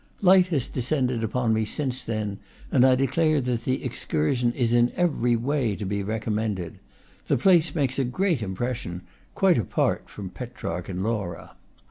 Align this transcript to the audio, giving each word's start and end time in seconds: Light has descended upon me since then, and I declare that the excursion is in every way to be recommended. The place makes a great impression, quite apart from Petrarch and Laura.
Light 0.23 0.47
has 0.47 0.67
descended 0.67 1.23
upon 1.23 1.53
me 1.53 1.63
since 1.63 2.03
then, 2.03 2.39
and 2.71 2.83
I 2.83 2.95
declare 2.95 3.39
that 3.41 3.65
the 3.65 3.83
excursion 3.85 4.51
is 4.53 4.73
in 4.73 4.91
every 4.95 5.35
way 5.35 5.75
to 5.75 5.85
be 5.85 6.01
recommended. 6.01 6.79
The 7.27 7.37
place 7.37 7.75
makes 7.75 7.99
a 7.99 8.03
great 8.03 8.41
impression, 8.41 9.03
quite 9.35 9.59
apart 9.59 10.09
from 10.09 10.31
Petrarch 10.31 10.89
and 10.89 11.03
Laura. 11.03 11.55